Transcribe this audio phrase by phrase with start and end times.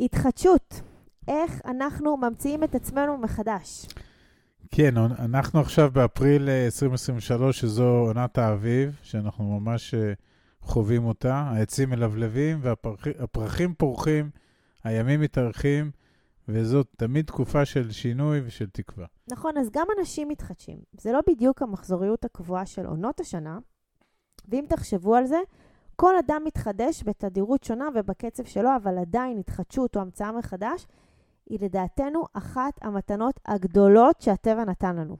[0.00, 0.80] התחדשות.
[1.28, 3.86] איך אנחנו ממציאים את עצמנו מחדש.
[4.70, 10.12] כן, אנחנו עכשיו באפריל 2023, שזו עונת האביב, שאנחנו ממש אה,
[10.60, 11.34] חווים אותה.
[11.34, 14.30] העצים מלבלבים והפרחים פורחים,
[14.84, 15.90] הימים מתארחים,
[16.48, 19.06] וזאת תמיד תקופה של שינוי ושל תקווה.
[19.28, 20.78] נכון, אז גם אנשים מתחדשים.
[21.00, 23.58] זה לא בדיוק המחזוריות הקבועה של עונות השנה,
[24.48, 25.38] ואם תחשבו על זה,
[25.96, 30.86] כל אדם מתחדש בתדירות שונה ובקצב שלו, אבל עדיין התחדשות או המצאה מחדש
[31.50, 35.16] היא לדעתנו אחת המתנות הגדולות שהטבע נתן לנו.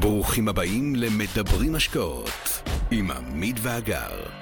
[0.00, 4.39] ברוכים הבאים למדברים השקעות עם עמית ואגר.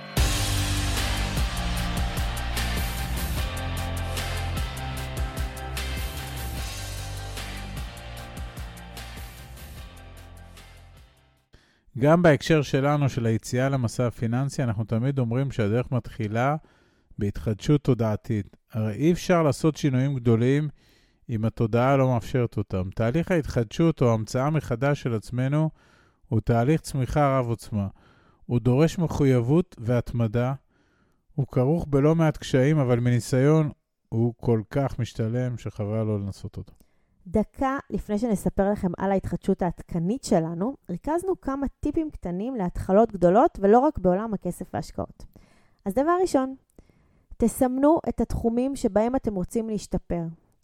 [11.99, 16.57] גם בהקשר שלנו, של היציאה למסע הפיננסי, אנחנו תמיד אומרים שהדרך מתחילה
[17.19, 18.57] בהתחדשות תודעתית.
[18.73, 20.69] הרי אי אפשר לעשות שינויים גדולים
[21.29, 22.91] אם התודעה לא מאפשרת אותם.
[22.95, 25.71] תהליך ההתחדשות או המצאה מחדש של עצמנו
[26.29, 27.87] הוא תהליך צמיחה רב עוצמה.
[28.47, 30.55] הוא דורש מחויבות והתמדה.
[31.35, 33.71] הוא כרוך בלא מעט קשיים, אבל מניסיון
[34.09, 36.73] הוא כל כך משתלם שחבל לא לנסות אותו.
[37.31, 43.79] דקה לפני שנספר לכם על ההתחדשות העדכנית שלנו, ריכזנו כמה טיפים קטנים להתחלות גדולות ולא
[43.79, 45.25] רק בעולם הכסף וההשקעות.
[45.85, 46.55] אז דבר ראשון,
[47.37, 50.23] תסמנו את התחומים שבהם אתם רוצים להשתפר.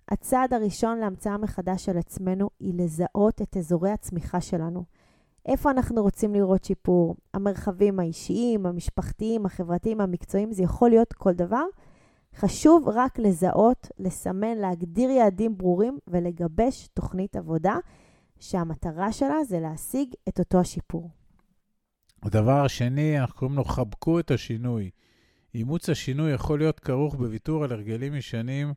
[0.08, 4.84] הצעד הראשון להמצאה מחדש של עצמנו היא לזהות את אזורי הצמיחה שלנו.
[5.46, 7.16] איפה אנחנו רוצים לראות שיפור?
[7.34, 11.64] המרחבים האישיים, המשפחתיים, החברתיים, המקצועיים, זה יכול להיות כל דבר.
[12.36, 17.76] חשוב רק לזהות, לסמן, להגדיר יעדים ברורים ולגבש תוכנית עבודה
[18.40, 21.10] שהמטרה שלה זה להשיג את אותו השיפור.
[22.22, 24.90] הדבר השני, אנחנו קוראים לו חבקו את השינוי.
[25.54, 28.72] אימוץ השינוי יכול להיות כרוך בוויתור על הרגלים ישנים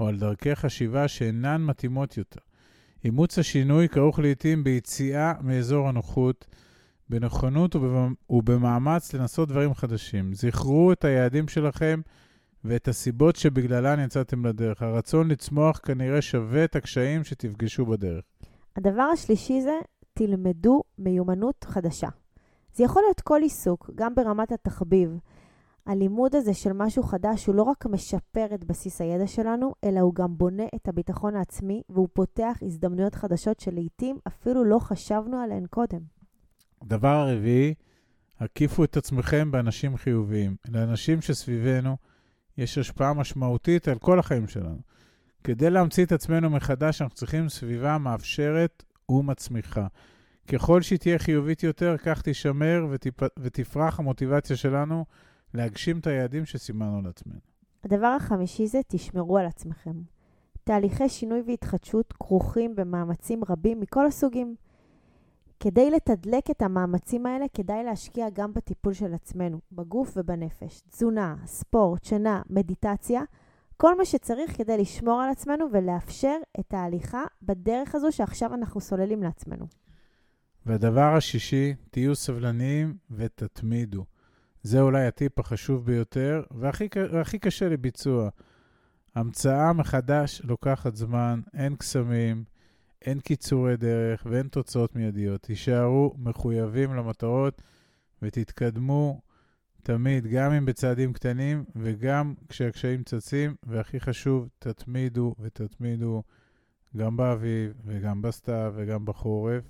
[0.00, 2.40] או על דרכי חשיבה שאינן מתאימות יותר.
[3.04, 6.46] אימוץ השינוי כרוך לעתים ביציאה מאזור הנוחות,
[7.08, 7.76] בנכונות
[8.30, 10.34] ובמאמץ לנסות דברים חדשים.
[10.34, 12.00] זכרו את היעדים שלכם
[12.64, 14.82] ואת הסיבות שבגללן יצאתם לדרך.
[14.82, 18.24] הרצון לצמוח כנראה שווה את הקשיים שתפגשו בדרך.
[18.76, 19.78] הדבר השלישי זה,
[20.14, 22.08] תלמדו מיומנות חדשה.
[22.74, 25.18] זה יכול להיות כל עיסוק, גם ברמת התחביב.
[25.86, 30.14] הלימוד הזה של משהו חדש הוא לא רק משפר את בסיס הידע שלנו, אלא הוא
[30.14, 36.00] גם בונה את הביטחון העצמי, והוא פותח הזדמנויות חדשות שלעיתים אפילו לא חשבנו עליהן קודם.
[36.82, 37.74] הדבר הרביעי,
[38.40, 40.56] הקיפו את עצמכם באנשים חיוביים.
[40.68, 41.96] לאנשים שסביבנו,
[42.60, 44.78] יש השפעה משמעותית על כל החיים שלנו.
[45.44, 49.86] כדי להמציא את עצמנו מחדש, אנחנו צריכים סביבה מאפשרת ומצמיחה.
[50.52, 53.22] ככל שהיא תהיה חיובית יותר, כך תישמר ותפ...
[53.38, 55.04] ותפרח המוטיבציה שלנו
[55.54, 57.38] להגשים את היעדים שסימנו לעצמנו.
[57.84, 59.94] הדבר החמישי זה תשמרו על עצמכם.
[60.64, 64.54] תהליכי שינוי והתחדשות כרוכים במאמצים רבים מכל הסוגים.
[65.60, 70.80] כדי לתדלק את המאמצים האלה, כדאי להשקיע גם בטיפול של עצמנו, בגוף ובנפש.
[70.80, 73.22] תזונה, ספורט, שינה, מדיטציה,
[73.76, 79.22] כל מה שצריך כדי לשמור על עצמנו ולאפשר את ההליכה בדרך הזו שעכשיו אנחנו סוללים
[79.22, 79.66] לעצמנו.
[80.66, 84.04] והדבר השישי, תהיו סבלניים ותתמידו.
[84.62, 88.28] זה אולי הטיפ החשוב ביותר והכי, והכי קשה לביצוע.
[89.14, 92.44] המצאה מחדש לוקחת זמן, אין קסמים,
[93.04, 95.42] אין קיצורי דרך ואין תוצאות מיידיות.
[95.42, 97.62] תישארו מחויבים למטרות
[98.22, 99.20] ותתקדמו
[99.82, 106.22] תמיד, גם אם בצעדים קטנים וגם כשהקשיים צצים, והכי חשוב, תתמידו ותתמידו
[106.96, 109.64] גם באביב וגם בסתיו וגם בחורף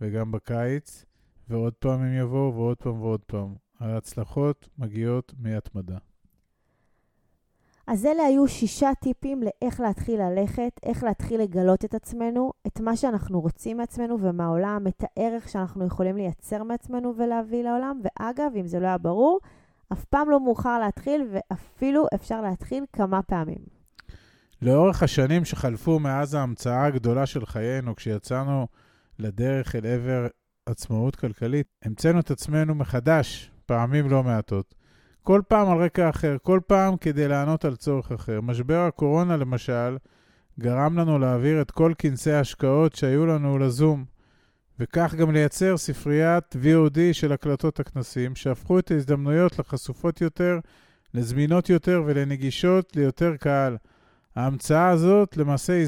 [0.00, 1.04] וגם בקיץ,
[1.48, 3.54] ועוד פעם הם יבואו ועוד פעם ועוד פעם.
[3.80, 5.98] ההצלחות מגיעות מהתמדה.
[7.86, 12.96] אז אלה היו שישה טיפים לאיך להתחיל ללכת, איך להתחיל לגלות את עצמנו, את מה
[12.96, 18.00] שאנחנו רוצים מעצמנו ומהעולם, את הערך שאנחנו יכולים לייצר מעצמנו ולהביא לעולם.
[18.04, 19.40] ואגב, אם זה לא היה ברור,
[19.92, 23.80] אף פעם לא מאוחר להתחיל, ואפילו אפשר להתחיל כמה פעמים.
[24.62, 28.66] לאורך השנים שחלפו מאז ההמצאה הגדולה של חיינו, כשיצאנו
[29.18, 30.26] לדרך אל עבר
[30.66, 34.74] עצמאות כלכלית, המצאנו את עצמנו מחדש, פעמים לא מעטות.
[35.22, 38.40] כל פעם על רקע אחר, כל פעם כדי לענות על צורך אחר.
[38.40, 39.96] משבר הקורונה, למשל,
[40.60, 44.04] גרם לנו להעביר את כל כנסי ההשקעות שהיו לנו לזום,
[44.78, 50.58] וכך גם לייצר ספריית VOD של הקלטות הכנסים, שהפכו את ההזדמנויות לחשופות יותר,
[51.14, 53.76] לזמינות יותר ולנגישות ליותר קהל.
[54.36, 55.84] ההמצאה הזאת למעשה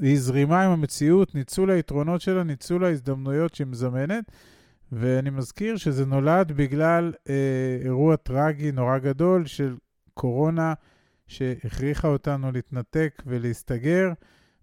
[0.00, 4.24] היא זרימה עם המציאות, ניצול היתרונות שלה, ניצול ההזדמנויות שהיא מזמנת,
[4.92, 9.76] ואני מזכיר שזה נולד בגלל אה, אירוע טרגי נורא גדול של
[10.14, 10.74] קורונה,
[11.26, 14.08] שהכריחה אותנו להתנתק ולהסתגר,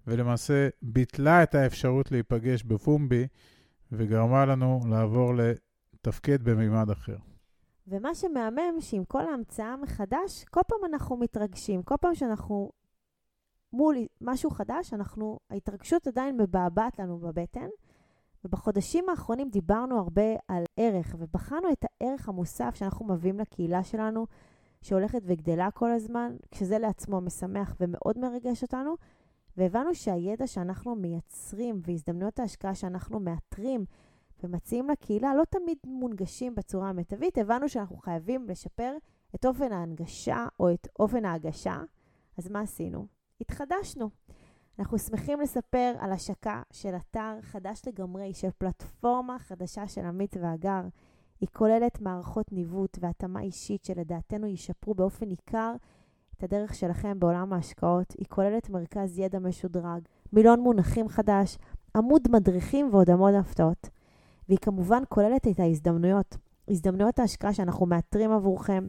[0.08, 3.28] ולמעשה ביטלה את האפשרות להיפגש בפומבי,
[3.92, 7.18] וגרמה לנו לעבור לתפקד במימד אחר.
[7.88, 11.84] ומה שמהמם, שעם כל ההמצאה מחדש, כל פעם אנחנו מתרגשים.
[11.84, 12.72] כל פעם שאנחנו
[13.74, 17.68] מול משהו חדש, אנחנו, ההתרגשות עדיין מבעבעת לנו בבטן.
[18.46, 24.26] ובחודשים האחרונים דיברנו הרבה על ערך, ובחנו את הערך המוסף שאנחנו מביאים לקהילה שלנו,
[24.82, 28.96] שהולכת וגדלה כל הזמן, כשזה לעצמו משמח ומאוד מרגש אותנו,
[29.58, 33.86] והבנו שהידע שאנחנו מייצרים והזדמנויות ההשקעה שאנחנו מאתרים
[34.44, 37.38] ומציעים לקהילה לא תמיד מונגשים בצורה המיטבית.
[37.38, 38.98] הבנו שאנחנו חייבים לשפר
[39.36, 41.82] את אופן ההנגשה או את אופן ההגשה.
[42.38, 43.08] אז מה עשינו?
[43.42, 44.10] התחדשנו.
[44.80, 50.82] אנחנו שמחים לספר על השקה של אתר חדש לגמרי, של פלטפורמה חדשה של עמית והגר.
[51.42, 55.76] היא כוללת מערכות ניווט והתאמה אישית שלדעתנו ישפרו באופן ניכר
[56.38, 58.14] את הדרך שלכם בעולם ההשקעות.
[58.18, 60.02] היא כוללת מרכז ידע משודרג,
[60.34, 61.58] מילון מונחים חדש,
[61.96, 63.90] עמוד מדריכים ועוד המון הפתעות.
[64.48, 66.38] והיא כמובן כוללת את ההזדמנויות,
[66.68, 68.88] הזדמנויות ההשקעה שאנחנו מאתרים עבורכם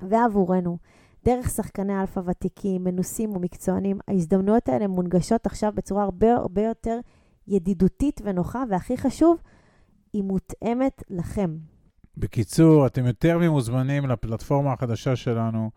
[0.00, 0.78] ועבורנו.
[1.24, 6.98] דרך שחקני אלפא ותיקים, מנוסים ומקצוענים, ההזדמנויות האלה מונגשות עכשיו בצורה הרבה הרבה יותר
[7.48, 9.42] ידידותית ונוחה, והכי חשוב,
[10.12, 11.56] היא מותאמת לכם.
[12.16, 15.70] בקיצור, אתם יותר ממוזמנים לפלטפורמה החדשה שלנו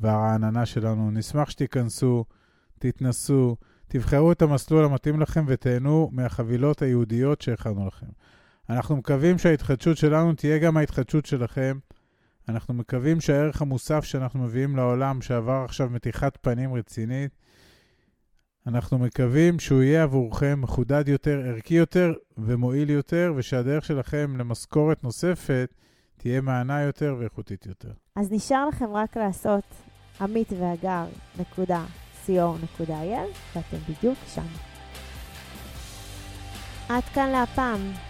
[0.00, 1.10] והרעננה שלנו.
[1.10, 2.24] נשמח שתיכנסו,
[2.78, 3.56] תתנסו,
[3.88, 8.06] תבחרו את המסלול המתאים לכם ותהנו מהחבילות הייחודיות שהכנו לכם.
[8.70, 11.78] אנחנו מקווים שההתחדשות שלנו תהיה גם ההתחדשות שלכם.
[12.48, 17.30] אנחנו מקווים שהערך המוסף שאנחנו מביאים לעולם, שעבר עכשיו מתיחת פנים רצינית,
[18.66, 25.74] אנחנו מקווים שהוא יהיה עבורכם מחודד יותר, ערכי יותר ומועיל יותר, ושהדרך שלכם למשכורת נוספת
[26.16, 27.92] תהיה מענה יותר ואיכותית יותר.
[28.16, 29.64] אז נשאר לכם רק לעשות
[30.20, 31.04] עמית והגר
[31.38, 31.84] נקודה
[32.26, 34.46] co.il, ואתם בדיוק שם.
[36.88, 38.09] עד כאן להפעם.